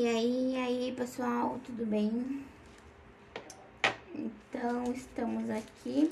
[0.00, 2.42] E aí, e aí, pessoal, tudo bem?
[4.14, 6.10] Então, estamos aqui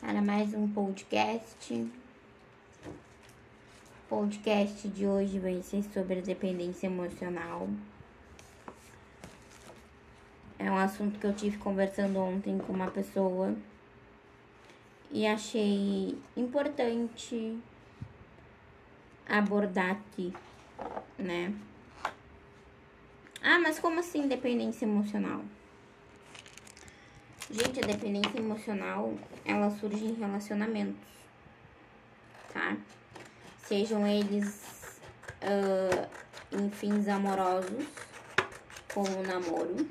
[0.00, 1.88] para mais um podcast.
[2.84, 7.68] O podcast de hoje vai ser sobre a dependência emocional.
[10.58, 13.54] É um assunto que eu tive conversando ontem com uma pessoa
[15.08, 17.56] e achei importante
[19.28, 20.34] abordar aqui,
[21.16, 21.54] né?
[23.42, 25.42] Ah, mas como assim dependência emocional?
[27.50, 29.12] Gente, a dependência emocional,
[29.44, 31.08] ela surge em relacionamentos,
[32.52, 32.76] tá?
[33.64, 35.00] Sejam eles
[35.42, 36.08] uh,
[36.52, 37.84] em fins amorosos,
[38.94, 39.88] como namoro,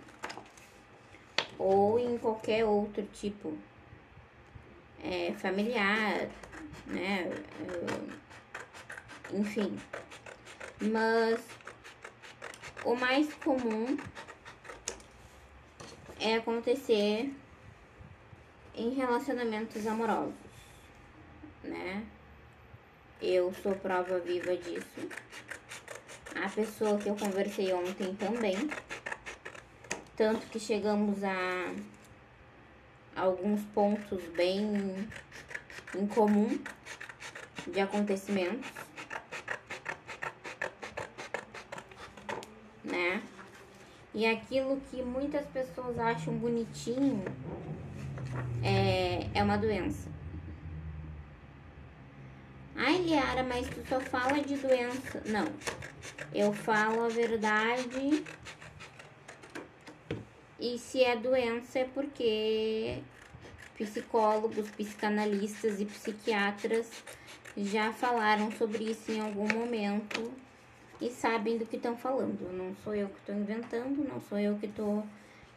[1.60, 3.58] ou em qualquer outro tipo,
[5.04, 6.30] é, familiar,
[6.88, 7.30] né?
[7.60, 9.78] Uh, enfim.
[10.80, 11.40] Mas
[12.84, 13.98] o mais comum
[16.20, 17.32] é acontecer
[18.76, 20.34] em relacionamentos amorosos,
[21.64, 22.06] né?
[23.22, 25.10] Eu sou prova viva disso.
[26.36, 28.56] A pessoa que eu conversei ontem também.
[30.16, 31.74] Tanto que chegamos a
[33.16, 35.08] alguns pontos bem
[35.96, 36.60] em comum
[37.68, 38.91] de acontecimentos.
[42.84, 43.22] Né?
[44.14, 47.24] E aquilo que muitas pessoas acham bonitinho
[48.64, 50.10] é, é uma doença.
[52.76, 55.22] Ai, Liara, mas tu só fala de doença.
[55.26, 55.46] Não.
[56.34, 58.24] Eu falo a verdade.
[60.60, 63.02] E se é doença é porque
[63.78, 66.90] psicólogos, psicanalistas e psiquiatras
[67.58, 70.32] já falaram sobre isso em algum momento
[71.02, 72.54] e sabem do que estão falando.
[72.54, 75.04] Não sou eu que estou inventando, não sou eu que estou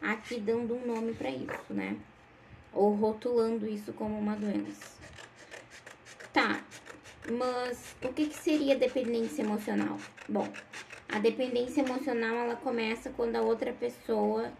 [0.01, 1.95] aqui dando um nome para isso, né?
[2.73, 4.95] Ou rotulando isso como uma doença.
[6.33, 6.61] Tá,
[7.31, 9.97] mas o que, que seria dependência emocional?
[10.27, 10.51] Bom,
[11.07, 14.51] a dependência emocional ela começa quando a outra pessoa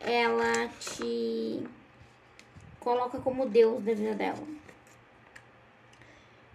[0.00, 1.62] ela te
[2.80, 4.46] coloca como Deus da vida dela.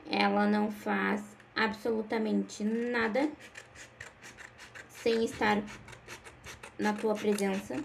[0.09, 3.29] Ela não faz absolutamente nada
[4.89, 5.61] sem estar
[6.77, 7.75] na tua presença.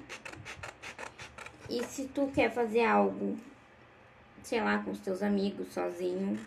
[1.69, 3.39] E se tu quer fazer algo,
[4.43, 6.39] sei lá, com os teus amigos, sozinho,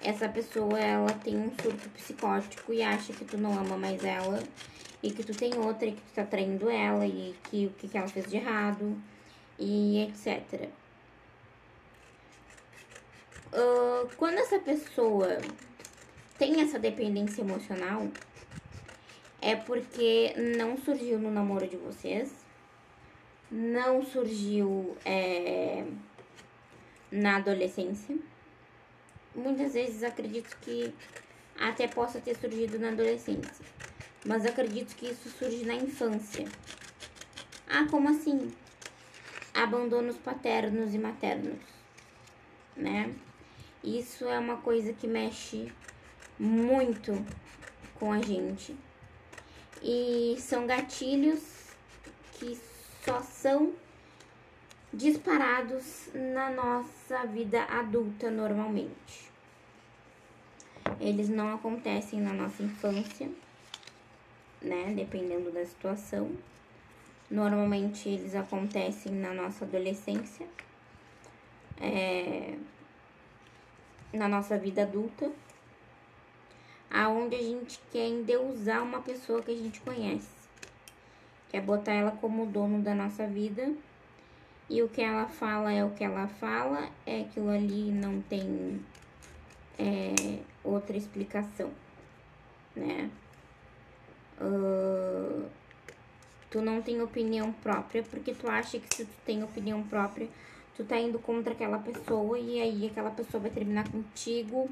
[0.00, 4.40] essa pessoa ela tem um surto psicótico e acha que tu não ama mais ela
[5.02, 7.88] e que tu tem outra e que tu tá traindo ela e que o que,
[7.88, 8.96] que ela fez de errado
[9.58, 10.68] e etc.
[13.52, 15.38] Uh, quando essa pessoa
[16.38, 18.06] tem essa dependência emocional,
[19.42, 22.32] é porque não surgiu no namoro de vocês,
[23.50, 25.84] não surgiu é,
[27.10, 28.16] na adolescência.
[29.34, 30.94] Muitas vezes acredito que
[31.58, 33.64] até possa ter surgido na adolescência,
[34.24, 36.46] mas acredito que isso surge na infância.
[37.68, 38.52] Ah, como assim?
[39.52, 41.58] Abandonos paternos e maternos,
[42.76, 43.12] né?
[43.82, 45.72] Isso é uma coisa que mexe
[46.38, 47.24] muito
[47.98, 48.76] com a gente.
[49.82, 51.40] E são gatilhos
[52.32, 52.58] que
[53.04, 53.72] só são
[54.92, 59.28] disparados na nossa vida adulta normalmente.
[61.00, 63.30] Eles não acontecem na nossa infância,
[64.62, 64.92] né?
[64.94, 66.30] Dependendo da situação.
[67.30, 70.46] Normalmente eles acontecem na nossa adolescência,
[71.78, 72.56] é,
[74.12, 75.30] na nossa vida adulta
[76.90, 80.28] aonde a gente quer endeusar uma pessoa que a gente conhece.
[81.50, 83.72] Quer botar ela como dono da nossa vida.
[84.68, 88.84] E o que ela fala é o que ela fala, é aquilo ali não tem
[89.78, 91.70] é, outra explicação,
[92.76, 93.10] né?
[94.38, 95.48] Uh,
[96.50, 100.28] tu não tem opinião própria, porque tu acha que se tu tem opinião própria,
[100.76, 104.68] tu tá indo contra aquela pessoa e aí aquela pessoa vai terminar contigo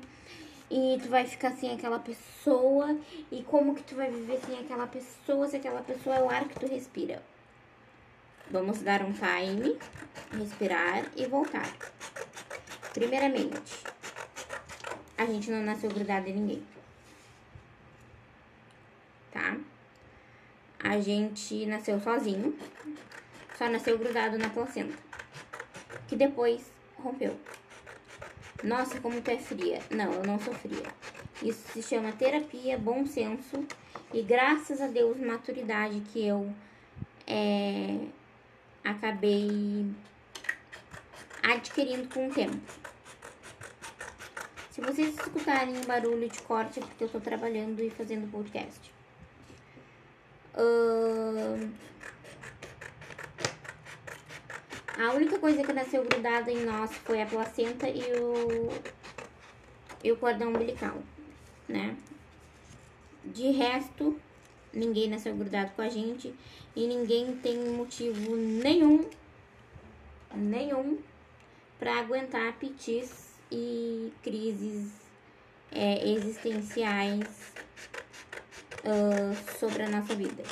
[0.71, 2.97] e tu vai ficar sem aquela pessoa.
[3.31, 6.47] E como que tu vai viver sem aquela pessoa se aquela pessoa é o ar
[6.47, 7.23] que tu respira?
[8.51, 9.77] Vamos dar um time,
[10.33, 11.69] respirar e voltar.
[12.95, 13.85] Primeiramente,
[15.19, 16.67] a gente não nasceu grudado em ninguém.
[19.33, 19.57] Tá?
[20.79, 22.57] A gente nasceu sozinho,
[23.59, 24.97] só nasceu grudado na placenta,
[26.07, 27.37] que depois rompeu.
[28.63, 29.81] Nossa, como tu é fria.
[29.91, 30.87] Não, eu não sou fria.
[31.43, 33.65] Isso se chama terapia, bom senso
[34.13, 36.51] e graças a Deus maturidade que eu
[37.27, 37.99] é,
[38.83, 39.87] acabei
[41.43, 42.57] adquirindo com o tempo.
[44.71, 48.93] Se vocês escutarem barulho de corte é porque eu tô trabalhando e fazendo podcast.
[50.55, 51.71] Uh,
[54.99, 58.71] a única coisa que nasceu grudada em nós foi a placenta e o,
[60.03, 61.03] e o cordão umbilical,
[61.69, 61.97] né?
[63.25, 64.19] De resto,
[64.73, 66.35] ninguém nasceu grudado com a gente
[66.75, 69.09] e ninguém tem motivo nenhum,
[70.35, 70.99] nenhum,
[71.79, 74.91] para aguentar pitis e crises
[75.71, 77.53] é, existenciais
[78.85, 80.43] uh, sobre a nossa vida.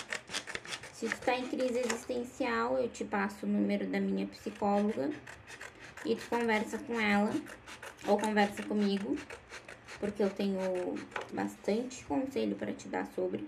[1.04, 5.10] Se tu tá em crise existencial, eu te passo o número da minha psicóloga
[6.02, 7.30] e tu conversa com ela
[8.06, 9.14] ou conversa comigo,
[10.00, 10.58] porque eu tenho
[11.30, 13.46] bastante conselho para te dar sobre,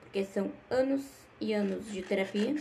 [0.00, 1.00] porque são anos
[1.40, 2.54] e anos de terapia.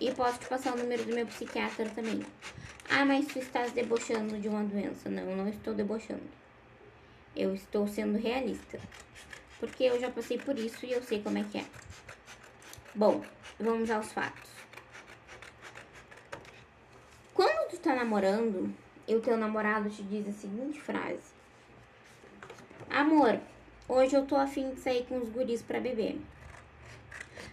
[0.00, 2.24] E posso te passar o número do meu psiquiatra também.
[2.88, 5.10] Ah, mas tu estás debochando de uma doença.
[5.10, 6.24] Não, não estou debochando.
[7.36, 8.80] Eu estou sendo realista.
[9.60, 11.64] Porque eu já passei por isso e eu sei como é que é.
[12.94, 13.22] Bom,
[13.58, 14.50] vamos aos fatos.
[17.32, 18.72] Quando tu tá namorando
[19.08, 21.32] e o teu namorado te diz a seguinte frase:
[22.88, 23.40] Amor,
[23.88, 26.20] hoje eu tô afim de sair com os guris para beber.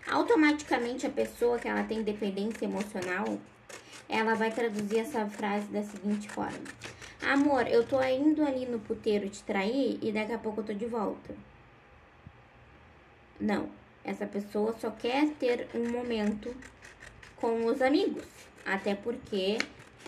[0.08, 3.40] Automaticamente a pessoa que ela tem dependência emocional,
[4.08, 6.60] ela vai traduzir essa frase da seguinte forma:
[7.24, 10.74] Amor, eu tô indo ali no puteiro te trair e daqui a pouco eu tô
[10.74, 11.34] de volta.
[13.42, 13.68] Não,
[14.04, 16.56] essa pessoa só quer ter um momento
[17.36, 18.24] com os amigos,
[18.64, 19.58] até porque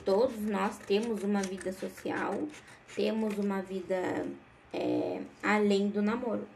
[0.05, 2.47] todos nós temos uma vida social,
[2.95, 4.23] temos uma vida
[4.71, 6.47] é, além do namoro,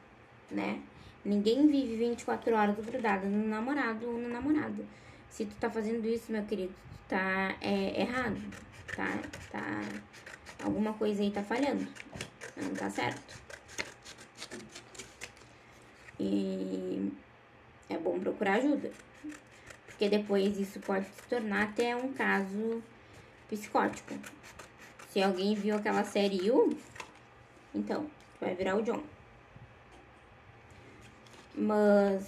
[0.51, 0.79] né?
[1.25, 4.85] Ninguém vive 24 horas grudada no namorado ou na namorada.
[5.31, 8.39] Se tu tá fazendo isso, meu querido, tu tá é, errado,
[8.95, 9.17] tá?
[9.51, 9.81] Tá.
[10.63, 11.87] Alguma coisa aí tá falhando.
[12.55, 13.46] Não tá certo.
[16.19, 17.11] E
[17.89, 18.91] é bom procurar ajuda.
[19.85, 22.81] Porque depois isso pode se tornar até um caso
[23.49, 24.13] psicótico.
[25.09, 26.77] Se alguém viu aquela série You,
[27.73, 28.07] então
[28.39, 29.03] vai virar o John.
[31.55, 32.25] Mas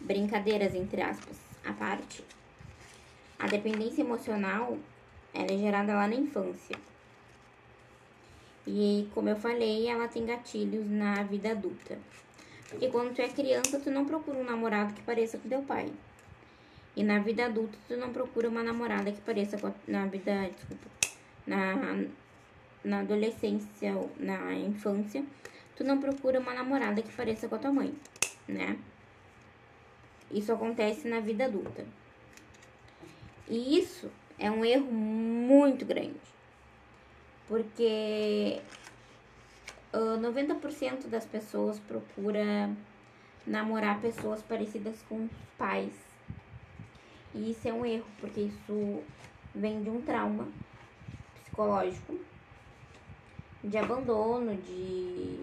[0.00, 2.24] brincadeiras entre aspas à parte.
[3.38, 4.76] A dependência emocional
[5.32, 6.76] é gerada lá na infância.
[8.66, 11.98] E como eu falei, ela tem gatilhos na vida adulta.
[12.68, 15.92] Porque quando tu é criança, tu não procura um namorado que pareça com teu pai.
[16.96, 20.50] E na vida adulta, tu não procura uma namorada que pareça com a, na vida,
[20.50, 20.86] desculpa,
[21.46, 22.04] na,
[22.84, 25.24] na adolescência ou na infância,
[25.76, 27.94] tu não procura uma namorada que pareça com a tua mãe,
[28.46, 28.76] né?
[30.30, 31.84] Isso acontece na vida adulta.
[33.48, 36.20] E isso é um erro muito grande.
[37.50, 38.62] Porque
[39.92, 42.70] uh, 90% das pessoas procura
[43.44, 45.92] namorar pessoas parecidas com os pais.
[47.34, 49.02] E isso é um erro, porque isso
[49.52, 50.46] vem de um trauma
[51.40, 52.20] psicológico,
[53.64, 55.40] de abandono, de,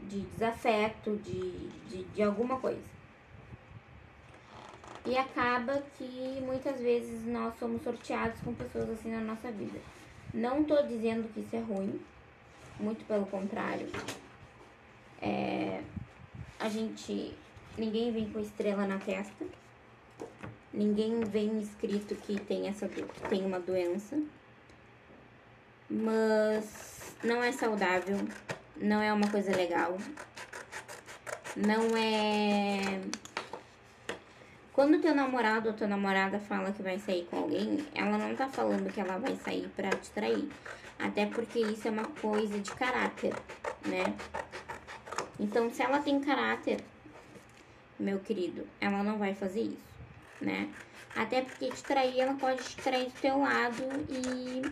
[0.00, 2.82] de desafeto, de, de, de alguma coisa.
[5.06, 9.78] E acaba que muitas vezes nós somos sorteados com pessoas assim na nossa vida.
[10.32, 12.00] Não tô dizendo que isso é ruim,
[12.80, 13.86] muito pelo contrário.
[15.20, 15.82] É,
[16.58, 17.34] a gente.
[17.76, 19.46] Ninguém vem com estrela na testa.
[20.72, 22.88] Ninguém vem escrito que tem, essa,
[23.28, 24.18] tem uma doença.
[25.88, 28.16] Mas não é saudável.
[28.76, 29.98] Não é uma coisa legal.
[31.56, 33.00] Não é.
[34.72, 38.48] Quando teu namorado ou tua namorada fala que vai sair com alguém, ela não tá
[38.48, 40.48] falando que ela vai sair pra te trair.
[40.98, 43.34] Até porque isso é uma coisa de caráter,
[43.86, 44.16] né?
[45.38, 46.80] Então, se ela tem caráter,
[47.98, 49.84] meu querido, ela não vai fazer isso,
[50.40, 50.72] né?
[51.14, 54.62] Até porque te trair, ela pode te trair do teu lado e.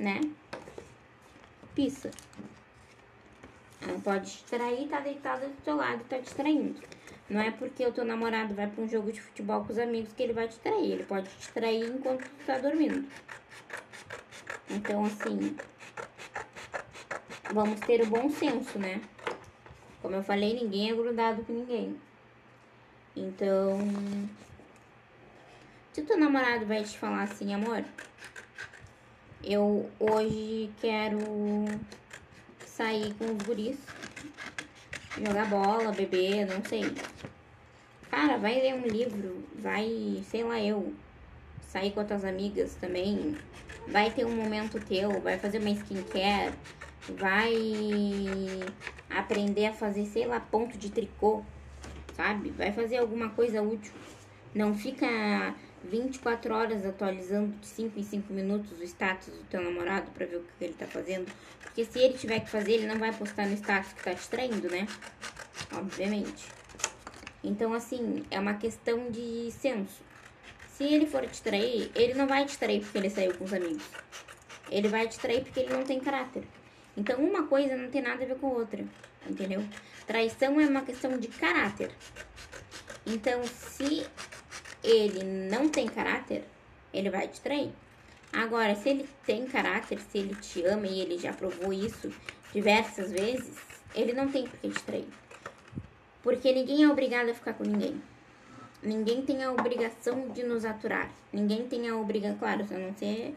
[0.00, 0.20] né?
[1.74, 2.10] Pissa.
[3.82, 6.95] Ela pode te trair, tá deitada do teu lado tá te traindo.
[7.28, 10.12] Não é porque o teu namorado vai para um jogo de futebol com os amigos
[10.12, 10.92] que ele vai te trair.
[10.92, 13.04] Ele pode te trair enquanto tu tá dormindo.
[14.70, 15.56] Então, assim,
[17.52, 19.00] vamos ter o bom senso, né?
[20.00, 21.96] Como eu falei, ninguém é grudado com ninguém.
[23.16, 23.78] Então,
[25.92, 27.82] se o teu namorado vai te falar assim, amor,
[29.42, 31.18] eu hoje quero
[32.66, 33.78] sair com os guris,
[35.16, 36.82] jogar bola, beber, não sei.
[38.16, 40.94] Cara, vai ler um livro, vai, sei lá eu,
[41.68, 43.36] sair com outras amigas também,
[43.88, 46.54] vai ter um momento teu, vai fazer uma skincare,
[47.10, 47.54] vai
[49.10, 51.42] aprender a fazer, sei lá, ponto de tricô,
[52.14, 52.48] sabe?
[52.52, 53.92] Vai fazer alguma coisa útil.
[54.54, 55.54] Não fica
[55.84, 60.36] 24 horas atualizando de 5 em 5 minutos o status do teu namorado para ver
[60.36, 61.30] o que ele tá fazendo.
[61.60, 64.26] Porque se ele tiver que fazer, ele não vai postar no status que tá te
[64.26, 64.88] traindo, né?
[65.70, 66.65] Obviamente.
[67.46, 70.02] Então, assim, é uma questão de senso.
[70.68, 73.54] Se ele for te trair, ele não vai te trair porque ele saiu com os
[73.54, 73.84] amigos.
[74.68, 76.42] Ele vai te trair porque ele não tem caráter.
[76.96, 78.84] Então, uma coisa não tem nada a ver com a outra,
[79.30, 79.64] entendeu?
[80.08, 81.92] Traição é uma questão de caráter.
[83.06, 84.04] Então, se
[84.82, 86.42] ele não tem caráter,
[86.92, 87.70] ele vai te trair.
[88.32, 92.12] Agora, se ele tem caráter, se ele te ama e ele já provou isso
[92.52, 93.54] diversas vezes,
[93.94, 95.06] ele não tem por que te trair.
[96.26, 98.02] Porque ninguém é obrigado a ficar com ninguém.
[98.82, 101.08] Ninguém tem a obrigação de nos aturar.
[101.32, 103.32] Ninguém tem a obrigação, claro, a não ser,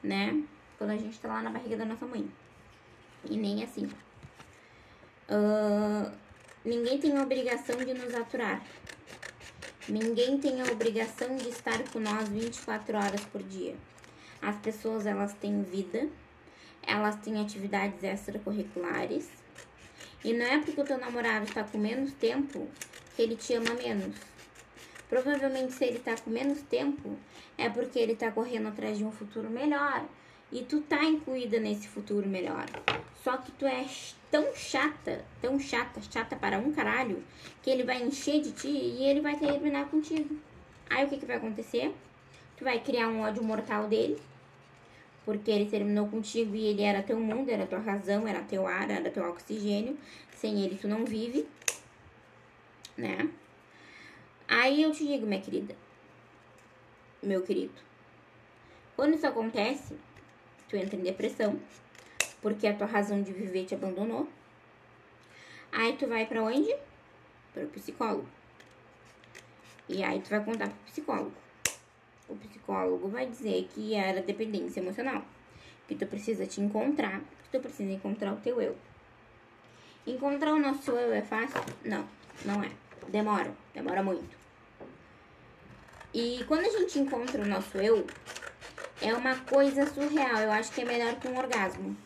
[0.00, 0.40] né,
[0.78, 2.30] quando a gente tá lá na barriga da nossa mãe.
[3.28, 3.90] E nem assim.
[5.28, 6.08] Uh,
[6.64, 8.64] ninguém tem a obrigação de nos aturar.
[9.88, 13.74] Ninguém tem a obrigação de estar com nós 24 horas por dia.
[14.40, 16.08] As pessoas, elas têm vida,
[16.80, 19.39] elas têm atividades extracurriculares.
[20.22, 22.68] E não é porque o teu namorado está com menos tempo
[23.16, 24.14] que ele te ama menos.
[25.08, 27.16] Provavelmente, se ele está com menos tempo,
[27.56, 30.04] é porque ele está correndo atrás de um futuro melhor.
[30.52, 32.66] E tu tá incluída nesse futuro melhor.
[33.24, 33.86] Só que tu é
[34.30, 37.22] tão chata, tão chata, chata para um caralho,
[37.62, 40.36] que ele vai encher de ti e ele vai terminar contigo.
[40.88, 41.94] Aí o que, que vai acontecer?
[42.56, 44.18] Tu vai criar um ódio mortal dele,
[45.30, 48.90] porque ele terminou contigo e ele era teu mundo, era tua razão, era teu ar,
[48.90, 49.96] era teu oxigênio.
[50.34, 51.46] Sem ele tu não vive,
[52.98, 53.30] né?
[54.48, 55.76] Aí eu te digo, minha querida,
[57.22, 57.80] meu querido,
[58.96, 59.96] quando isso acontece,
[60.68, 61.60] tu entra em depressão,
[62.42, 64.28] porque a tua razão de viver te abandonou.
[65.70, 66.74] Aí tu vai para onde?
[67.54, 68.26] Para o psicólogo.
[69.88, 71.49] E aí tu vai contar pro psicólogo.
[72.30, 75.24] O psicólogo vai dizer que era dependência emocional,
[75.88, 78.76] que tu precisa te encontrar, que tu precisa encontrar o teu eu.
[80.06, 81.60] Encontrar o nosso eu é fácil?
[81.84, 82.06] Não,
[82.44, 82.70] não é.
[83.08, 84.38] Demora, demora muito.
[86.14, 88.06] E quando a gente encontra o nosso eu,
[89.00, 90.38] é uma coisa surreal.
[90.38, 91.96] Eu acho que é melhor que um orgasmo.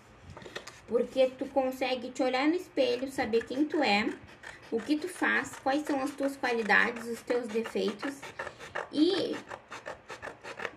[0.87, 4.09] Porque tu consegue te olhar no espelho, saber quem tu é,
[4.71, 8.14] o que tu faz, quais são as tuas qualidades, os teus defeitos.
[8.93, 9.37] E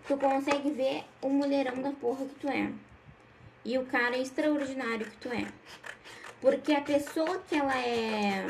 [0.08, 2.72] tu consegue ver o mulherão da porra que tu é.
[3.64, 5.46] E o cara extraordinário que tu é.
[6.40, 8.46] Porque a pessoa que ela é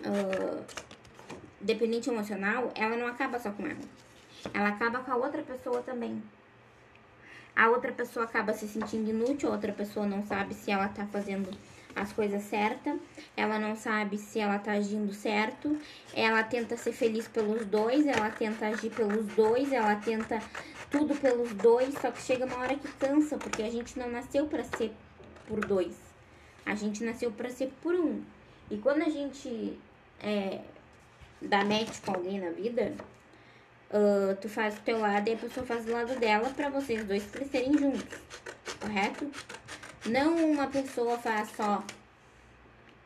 [0.00, 0.64] uh,
[1.60, 3.80] dependente emocional, ela não acaba só com ela.
[4.52, 6.20] Ela acaba com a outra pessoa também
[7.54, 11.06] a outra pessoa acaba se sentindo inútil, a outra pessoa não sabe se ela tá
[11.06, 11.50] fazendo
[11.94, 12.98] as coisas certas,
[13.36, 15.76] ela não sabe se ela tá agindo certo,
[16.14, 20.40] ela tenta ser feliz pelos dois, ela tenta agir pelos dois, ela tenta
[20.90, 24.46] tudo pelos dois, só que chega uma hora que cansa, porque a gente não nasceu
[24.46, 24.92] para ser
[25.46, 25.94] por dois,
[26.64, 28.22] a gente nasceu para ser por um.
[28.70, 29.78] E quando a gente
[30.20, 30.60] é,
[31.40, 32.92] dá match com alguém na vida,
[33.92, 37.04] Uh, tu faz o teu lado e a pessoa faz do lado dela para vocês
[37.04, 38.02] dois crescerem juntos,
[38.80, 39.30] correto?
[40.06, 41.84] Não uma pessoa faz só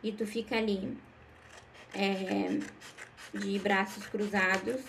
[0.02, 0.96] e tu fica ali
[1.92, 2.58] é,
[3.36, 4.80] de braços cruzados,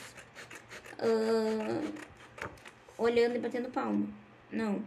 [1.00, 1.94] uh,
[2.98, 4.08] olhando e batendo palma.
[4.52, 4.82] Não.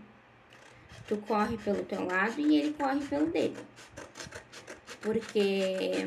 [1.06, 3.56] Tu corre pelo teu lado e ele corre pelo dele.
[5.00, 6.06] Porque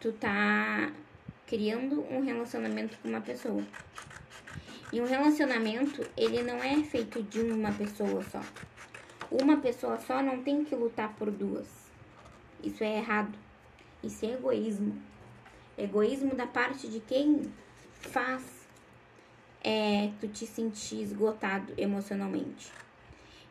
[0.00, 0.90] tu tá
[1.46, 3.62] criando um relacionamento com uma pessoa.
[4.96, 8.40] E um relacionamento, ele não é feito de uma pessoa só.
[9.30, 11.68] Uma pessoa só não tem que lutar por duas.
[12.64, 13.38] Isso é errado.
[14.02, 14.98] Isso é egoísmo.
[15.76, 17.42] Egoísmo da parte de quem
[18.00, 18.42] faz
[19.62, 22.72] é, tu te sentir esgotado emocionalmente.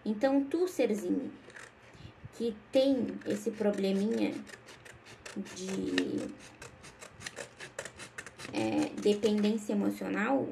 [0.03, 1.31] Então, tu, serzinho,
[2.33, 4.33] que tem esse probleminha
[5.53, 6.27] de
[8.51, 10.49] é, dependência emocional,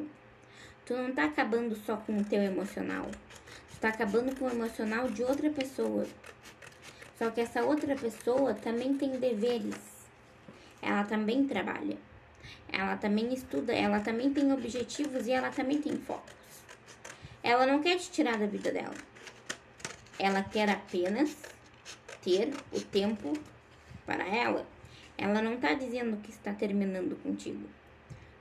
[0.85, 3.05] tu não tá acabando só com o teu emocional.
[3.71, 6.05] Tu tá acabando com o emocional de outra pessoa.
[7.17, 9.75] Só que essa outra pessoa também tem deveres.
[10.81, 11.97] Ela também trabalha.
[12.71, 16.33] Ela também estuda, ela também tem objetivos e ela também tem focos.
[17.41, 18.95] Ela não quer te tirar da vida dela.
[20.17, 21.35] Ela quer apenas
[22.21, 23.33] ter o tempo
[24.05, 24.65] para ela.
[25.17, 27.67] Ela não tá dizendo que está terminando contigo.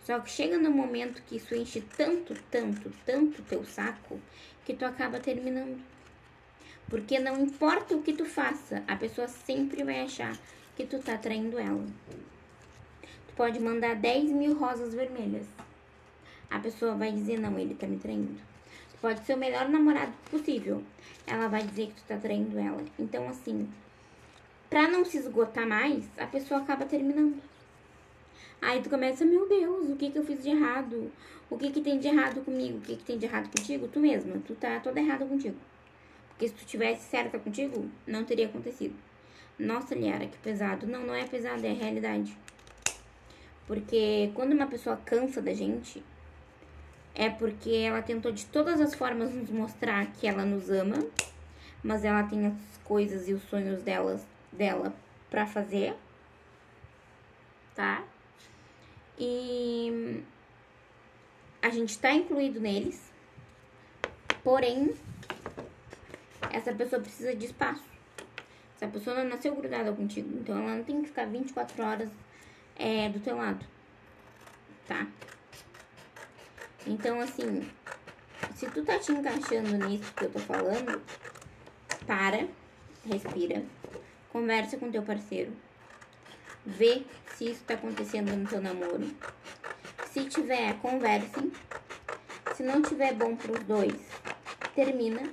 [0.04, 4.21] Só que chega no momento que isso enche tanto, tanto, tanto teu saco
[4.64, 5.80] que tu acaba terminando.
[6.88, 10.37] Porque não importa o que tu faça, a pessoa sempre vai achar
[10.76, 11.87] que tu tá traindo ela.
[13.28, 15.47] Tu pode mandar 10 mil rosas vermelhas.
[16.50, 18.35] A pessoa vai dizer, não, ele tá me traindo.
[18.90, 20.82] Tu pode ser o melhor namorado possível.
[21.26, 22.85] Ela vai dizer que tu tá traindo ela.
[22.99, 23.66] Então, assim,
[24.68, 27.40] pra não se esgotar mais, a pessoa acaba terminando.
[28.62, 31.11] Aí tu começa, meu Deus, o que que eu fiz de errado?
[31.50, 32.78] O que que tem de errado comigo?
[32.78, 33.88] O que que tem de errado contigo?
[33.88, 35.57] Tu mesma, tu tá toda errada contigo.
[36.28, 38.95] Porque se tu tivesse certa contigo, não teria acontecido.
[39.59, 40.87] Nossa, Liara, que pesado.
[40.87, 42.38] Não, não é pesado, é a realidade.
[43.66, 46.00] Porque quando uma pessoa cansa da gente,
[47.16, 51.04] é porque ela tentou de todas as formas nos mostrar que ela nos ama,
[51.83, 54.95] mas ela tem as coisas e os sonhos delas, dela
[55.28, 55.95] para fazer,
[57.75, 58.04] tá?
[59.25, 60.21] E
[61.62, 63.00] a gente tá incluído neles,
[64.43, 64.97] porém,
[66.50, 67.85] essa pessoa precisa de espaço.
[68.75, 72.11] Essa pessoa não nasceu grudada contigo, então ela não tem que ficar 24 horas
[72.75, 73.64] é, do teu lado,
[74.88, 75.07] tá?
[76.85, 77.71] Então, assim,
[78.57, 81.00] se tu tá te encaixando nisso que eu tô falando,
[82.09, 82.49] para,
[83.07, 83.64] respira,
[84.33, 85.52] conversa com teu parceiro,
[86.64, 87.02] vê
[87.35, 89.11] se isso tá acontecendo no teu namoro.
[90.12, 91.52] Se tiver, conversem.
[92.54, 93.95] Se não tiver bom pros dois,
[94.75, 95.31] termina.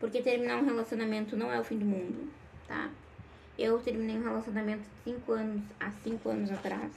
[0.00, 2.30] Porque terminar um relacionamento não é o fim do mundo,
[2.68, 2.90] tá?
[3.58, 6.92] Eu terminei um relacionamento 5 anos, há 5 anos atrás.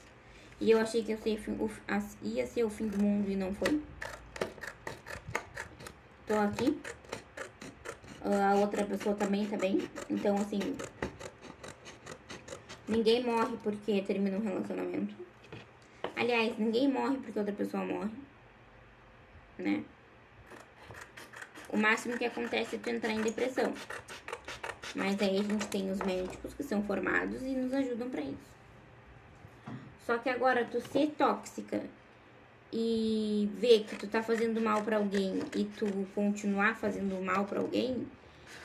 [0.59, 1.69] E eu achei que eu
[2.23, 3.81] ia ser o fim do mundo e não foi.
[6.25, 6.77] Tô aqui.
[8.21, 9.87] A outra pessoa também tá bem.
[10.09, 10.59] Então, assim,
[12.87, 15.13] Ninguém morre porque termina um relacionamento.
[16.15, 18.11] Aliás, ninguém morre porque outra pessoa morre.
[19.57, 19.83] Né?
[21.69, 23.73] O máximo que acontece é tu entrar em depressão.
[24.95, 28.57] Mas aí a gente tem os médicos que são formados e nos ajudam para isso.
[30.05, 31.83] Só que agora tu ser tóxica
[32.71, 37.59] e ver que tu tá fazendo mal para alguém e tu continuar fazendo mal para
[37.59, 38.07] alguém,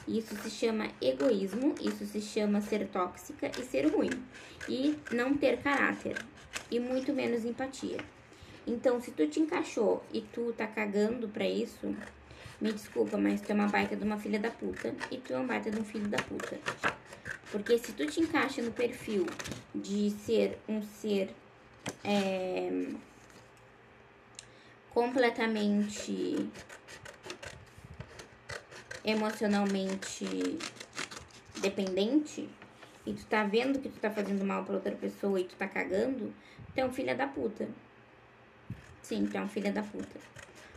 [0.07, 4.11] isso se chama egoísmo, isso se chama ser tóxica e ser ruim.
[4.69, 6.17] E não ter caráter.
[6.71, 7.99] E muito menos empatia.
[8.67, 11.95] Então, se tu te encaixou e tu tá cagando pra isso,
[12.61, 15.39] me desculpa, mas tu é uma baita de uma filha da puta e tu é
[15.39, 16.59] um baita de um filho da puta.
[17.51, 19.27] Porque se tu te encaixa no perfil
[19.75, 21.35] de ser um ser
[22.05, 22.87] é,
[24.91, 26.49] completamente
[29.05, 30.25] emocionalmente
[31.61, 32.49] dependente
[33.05, 35.67] e tu tá vendo que tu tá fazendo mal pra outra pessoa e tu tá
[35.67, 36.33] cagando,
[36.75, 37.69] tu é um filho da puta.
[39.03, 40.21] Sim, tu é um filho da puta.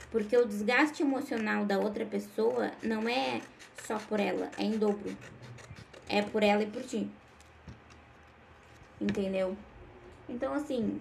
[0.09, 3.41] Porque o desgaste emocional da outra pessoa não é
[3.83, 5.15] só por ela, é em dobro.
[6.09, 7.09] É por ela e por ti.
[8.99, 9.55] Entendeu?
[10.27, 10.99] Então, assim,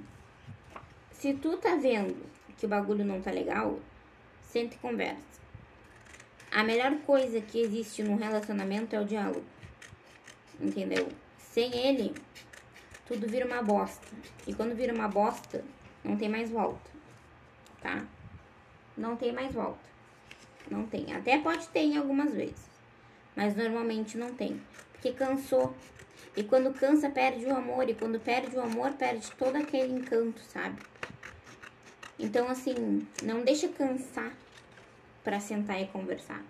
[1.13, 2.27] se tu tá vendo
[2.59, 3.79] que o bagulho não tá legal,
[4.43, 5.43] senta e conversa.
[6.55, 9.45] A melhor coisa que existe num relacionamento é o diálogo.
[10.61, 11.09] Entendeu?
[11.37, 12.14] Sem ele,
[13.09, 14.07] tudo vira uma bosta.
[14.47, 15.64] E quando vira uma bosta,
[16.05, 16.93] não tem mais volta.
[17.83, 18.07] Tá?
[18.97, 19.83] Não tem mais volta.
[20.71, 21.12] Não tem.
[21.12, 22.71] Até pode ter em algumas vezes.
[23.35, 24.62] Mas normalmente não tem.
[24.93, 25.75] Porque cansou.
[26.37, 27.88] E quando cansa, perde o amor.
[27.88, 30.81] E quando perde o amor, perde todo aquele encanto, sabe?
[32.17, 34.33] Então, assim, não deixa cansar
[35.25, 36.45] para sentar e conversar.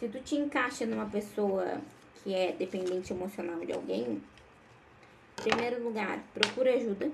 [0.00, 1.80] Se tu te encaixa numa pessoa
[2.24, 4.22] que é dependente emocional de alguém,
[5.38, 7.10] em primeiro lugar, procura ajuda.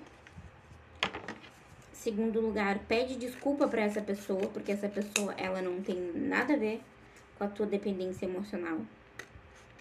[1.93, 6.57] Segundo lugar, pede desculpa para essa pessoa, porque essa pessoa ela não tem nada a
[6.57, 6.81] ver
[7.37, 8.79] com a tua dependência emocional,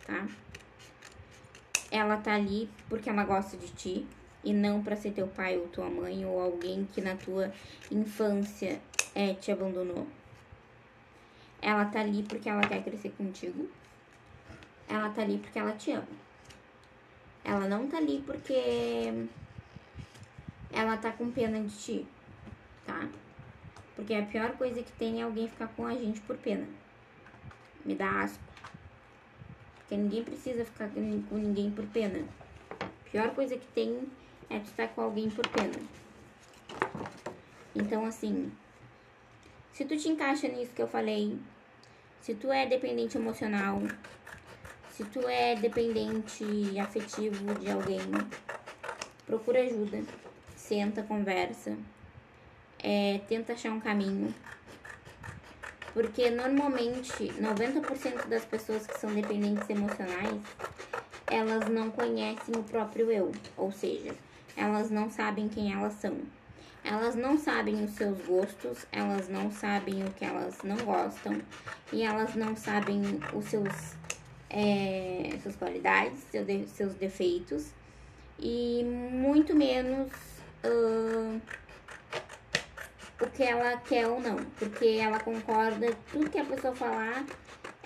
[0.06, 0.28] tá?
[1.89, 4.08] Ela tá ali porque ela gosta de ti
[4.44, 7.52] e não para ser teu pai ou tua mãe ou alguém que na tua
[7.91, 8.80] infância
[9.13, 10.08] é, te abandonou.
[11.62, 13.69] Ela tá ali porque ela quer crescer contigo.
[14.88, 16.08] Ela tá ali porque ela te ama.
[17.43, 19.30] Ela não tá ali porque
[20.71, 22.08] ela tá com pena de ti,
[22.86, 23.08] tá?
[23.95, 26.67] Porque a pior coisa que tem é alguém ficar com a gente por pena.
[27.86, 28.43] Me dá asco.
[29.76, 32.28] Porque ninguém precisa ficar com ninguém por pena.
[32.80, 34.08] A pior coisa que tem
[34.50, 35.76] é tu estar com alguém por pena.
[37.76, 38.52] Então, assim,
[39.73, 41.38] se tu te encaixa nisso que eu falei,
[42.21, 43.81] se tu é dependente emocional,
[44.91, 46.45] se tu é dependente
[46.79, 47.99] afetivo de alguém,
[49.25, 50.03] procura ajuda,
[50.55, 51.75] senta, conversa,
[52.84, 54.34] é, tenta achar um caminho.
[55.93, 60.41] Porque normalmente 90% das pessoas que são dependentes emocionais,
[61.27, 64.13] elas não conhecem o próprio eu, ou seja,
[64.55, 66.17] elas não sabem quem elas são.
[66.84, 71.39] Elas não sabem os seus gostos, elas não sabem o que elas não gostam
[71.94, 73.02] e elas não sabem
[73.34, 73.96] os seus
[74.50, 77.72] é, suas qualidades, seu de, seus defeitos
[78.39, 80.12] e muito menos
[80.65, 81.41] uh,
[83.22, 87.24] o que ela quer ou não, porque ela concorda, tudo que a pessoa falar,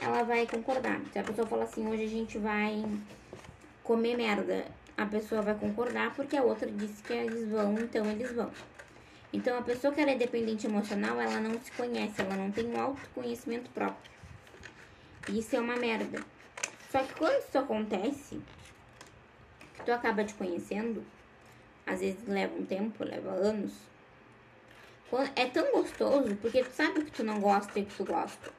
[0.01, 1.01] ela vai concordar.
[1.11, 2.83] Se a pessoa falar assim, hoje a gente vai
[3.83, 4.65] comer merda,
[4.97, 8.49] a pessoa vai concordar porque a outra disse que eles vão, então eles vão.
[9.35, 12.79] Então, a pessoa que é dependente emocional, ela não se conhece, ela não tem um
[12.79, 14.09] autoconhecimento próprio.
[15.27, 16.23] Isso é uma merda.
[16.89, 18.41] Só que quando isso acontece,
[19.73, 21.05] que tu acaba te conhecendo,
[21.85, 23.73] às vezes leva um tempo, leva anos.
[25.35, 28.53] É tão gostoso porque tu sabe que tu não gosta e que tu gosta.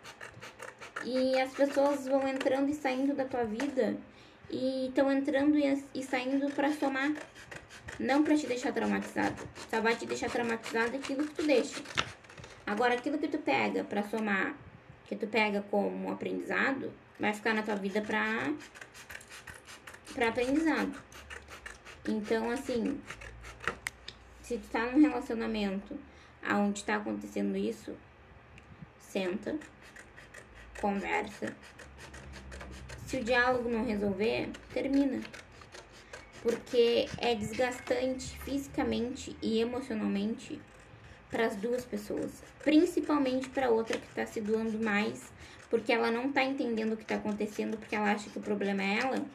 [1.06, 3.96] E as pessoas vão entrando e saindo da tua vida
[4.50, 7.14] e estão entrando e saindo para somar.
[7.98, 9.48] Não para te deixar traumatizado.
[9.70, 11.82] Só vai te deixar traumatizado aquilo que tu deixa.
[12.66, 14.54] Agora, aquilo que tu pega para somar,
[15.06, 18.52] que tu pega como aprendizado, vai ficar na tua vida pra,
[20.12, 20.92] pra aprendizado.
[22.06, 23.00] Então, assim,
[24.42, 25.98] se tu tá num relacionamento
[26.42, 27.96] aonde tá acontecendo isso,
[29.00, 29.58] senta,
[30.80, 31.56] conversa.
[33.06, 35.20] Se o diálogo não resolver, termina
[36.46, 40.60] porque é desgastante fisicamente e emocionalmente
[41.28, 42.30] para as duas pessoas,
[42.62, 45.24] principalmente para outra que está se doando mais,
[45.68, 48.80] porque ela não está entendendo o que está acontecendo, porque ela acha que o problema
[48.80, 49.26] é ela.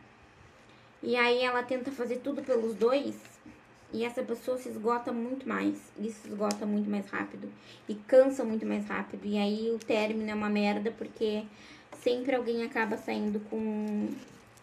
[1.04, 3.18] E aí ela tenta fazer tudo pelos dois,
[3.92, 7.52] e essa pessoa se esgota muito mais, e se esgota muito mais rápido,
[7.90, 11.44] e cansa muito mais rápido, e aí o término é uma merda, porque
[12.02, 14.08] sempre alguém acaba saindo com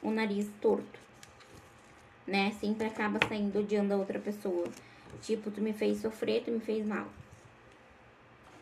[0.02, 1.07] o nariz torto
[2.28, 2.52] né?
[2.60, 4.68] Sempre acaba saindo odiando a outra pessoa.
[5.22, 7.08] Tipo, tu me fez sofrer, tu me fez mal.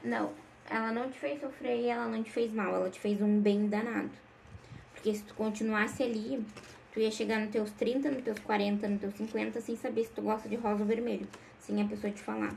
[0.03, 0.31] Não,
[0.71, 3.41] ela não te fez sofrer e ela não te fez mal, ela te fez um
[3.41, 4.11] bem danado.
[4.95, 6.43] Porque se tu continuasse ali,
[6.93, 10.11] tu ia chegar nos teus 30, nos teus 40, nos teus 50, sem saber se
[10.11, 11.27] tu gosta de rosa ou vermelho.
[11.59, 12.55] Sem a pessoa te falar.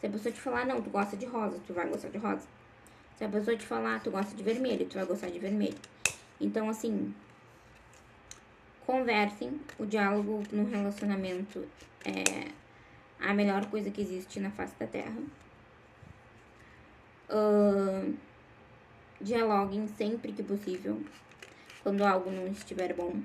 [0.00, 2.46] Se a pessoa te falar, não, tu gosta de rosa, tu vai gostar de rosa.
[3.16, 5.78] Se a pessoa te falar, tu gosta de vermelho, tu vai gostar de vermelho.
[6.40, 7.12] Então, assim,
[8.86, 9.60] Conversem.
[9.78, 11.66] O diálogo no relacionamento
[12.04, 12.50] é
[13.18, 15.16] a melhor coisa que existe na face da Terra.
[17.30, 18.14] Uh,
[19.20, 21.02] dialoguem sempre que possível,
[21.82, 23.20] quando algo não estiver bom.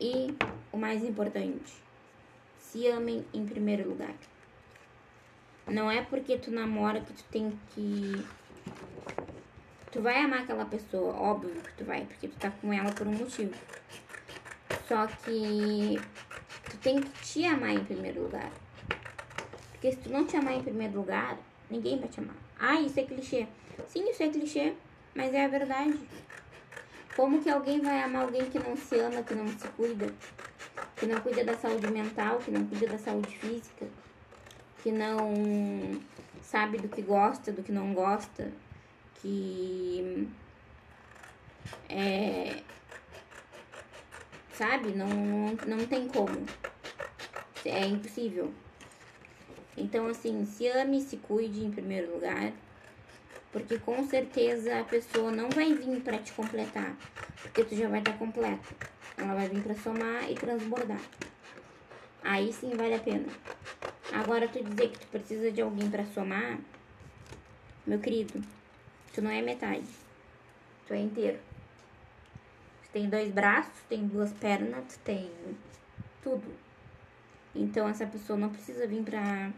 [0.00, 0.34] E
[0.70, 1.74] o mais importante,
[2.58, 4.14] se amem em primeiro lugar.
[5.66, 8.24] Não é porque tu namora que tu tem que.
[9.90, 13.06] Tu vai amar aquela pessoa, óbvio que tu vai, porque tu tá com ela por
[13.06, 13.54] um motivo.
[14.88, 16.00] Só que
[16.70, 18.50] tu tem que te amar em primeiro lugar.
[19.72, 21.38] Porque se tu não te amar em primeiro lugar,
[21.70, 22.36] ninguém vai te amar.
[22.58, 23.46] Ah, isso é clichê.
[23.88, 24.74] Sim, isso é clichê,
[25.14, 25.98] mas é a verdade.
[27.16, 30.12] Como que alguém vai amar alguém que não se ama, que não se cuida?
[30.96, 33.86] Que não cuida da saúde mental, que não cuida da saúde física?
[34.82, 36.00] Que não
[36.42, 38.52] sabe do que gosta, do que não gosta?
[39.22, 40.28] Que
[41.88, 42.62] é,
[44.54, 44.92] sabe?
[44.92, 45.08] Não,
[45.66, 46.44] não, tem como.
[47.64, 48.52] É impossível.
[49.76, 52.52] Então, assim, se ame, se cuide em primeiro lugar.
[53.52, 56.96] Porque com certeza a pessoa não vai vir para te completar.
[57.42, 58.74] Porque tu já vai estar tá completo.
[59.16, 61.00] Ela vai vir para somar e transbordar.
[62.22, 63.28] Aí sim vale a pena.
[64.12, 66.58] Agora, tu dizer que tu precisa de alguém para somar,
[67.86, 68.42] meu querido,
[69.12, 69.86] tu não é metade.
[70.86, 71.38] Tu é inteiro
[72.94, 75.28] tem dois braços, tem duas pernas, tem
[76.22, 76.54] tudo.
[77.52, 79.50] Então essa pessoa não precisa vir pra,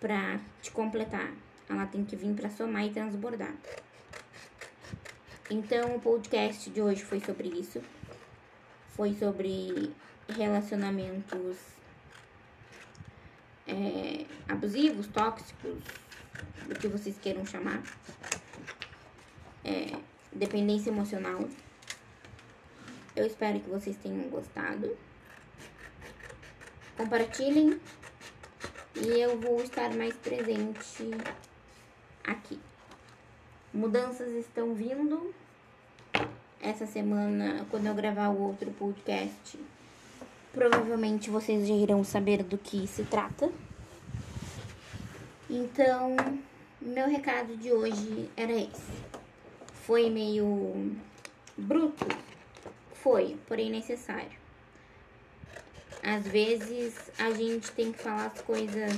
[0.00, 1.30] pra te completar.
[1.68, 3.54] Ela tem que vir pra somar e transbordar.
[5.50, 7.82] Então o podcast de hoje foi sobre isso.
[8.96, 9.92] Foi sobre
[10.26, 11.58] relacionamentos
[13.66, 15.76] é, abusivos, tóxicos,
[16.66, 17.82] do que vocês queiram chamar.
[19.62, 20.00] É,
[20.34, 21.48] dependência emocional.
[23.14, 24.96] Eu espero que vocês tenham gostado.
[26.96, 27.80] Compartilhem
[28.94, 31.10] E eu vou estar mais presente
[32.24, 32.58] aqui.
[33.72, 35.34] Mudanças estão vindo.
[36.60, 39.58] Essa semana, quando eu gravar o outro podcast,
[40.52, 43.50] provavelmente vocês já irão saber do que se trata.
[45.50, 46.14] Então,
[46.80, 49.21] meu recado de hoje era esse.
[49.82, 50.96] Foi meio
[51.56, 52.06] bruto?
[52.94, 54.30] Foi, porém necessário.
[56.00, 58.92] Às vezes a gente tem que falar as coisas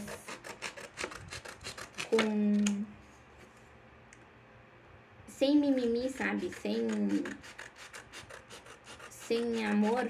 [2.10, 2.86] com.
[5.26, 6.52] sem mimimi, sabe?
[6.52, 6.86] Sem.
[9.10, 10.06] sem amor.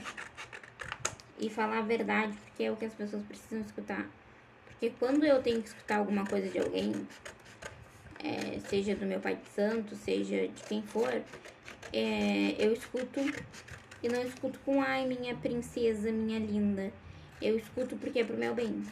[1.38, 4.06] E falar a verdade, porque é o que as pessoas precisam escutar.
[4.66, 7.06] Porque quando eu tenho que escutar alguma coisa de alguém,
[8.24, 11.22] é, seja do meu pai de santo, seja de quem for,
[11.92, 13.20] é, eu escuto
[14.02, 16.90] e não escuto com ai, minha princesa, minha linda.
[17.40, 18.82] Eu escuto porque é pro meu bem.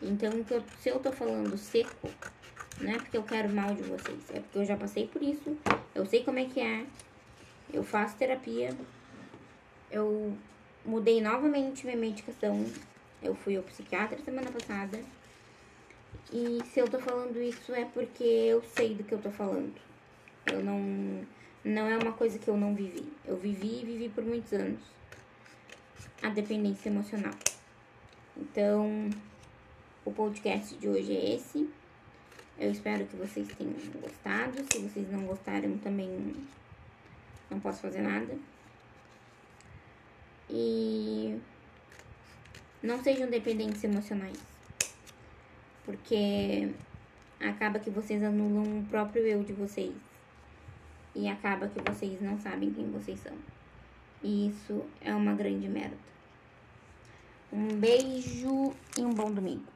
[0.00, 0.30] Então,
[0.80, 2.10] se eu tô falando seco,
[2.80, 5.56] não é porque eu quero mal de vocês, é porque eu já passei por isso,
[5.94, 6.84] eu sei como é que é,
[7.72, 8.70] eu faço terapia,
[9.90, 10.36] eu
[10.84, 12.66] mudei novamente minha medicação,
[13.22, 15.00] eu fui ao psiquiatra semana passada.
[16.32, 19.74] E se eu tô falando isso é porque eu sei do que eu tô falando.
[20.46, 21.24] Eu não
[21.64, 23.10] não é uma coisa que eu não vivi.
[23.24, 24.80] Eu vivi e vivi por muitos anos
[26.22, 27.34] a dependência emocional.
[28.36, 29.08] Então,
[30.04, 31.68] o podcast de hoje é esse.
[32.58, 34.64] Eu espero que vocês tenham gostado.
[34.70, 36.36] Se vocês não gostaram, também
[37.50, 38.36] não posso fazer nada.
[40.50, 41.38] E
[42.82, 44.53] não sejam dependentes emocionais.
[45.84, 46.70] Porque
[47.40, 49.94] acaba que vocês anulam o próprio eu de vocês
[51.14, 53.36] e acaba que vocês não sabem quem vocês são.
[54.22, 55.96] E isso é uma grande merda.
[57.52, 59.73] Um beijo e um bom domingo.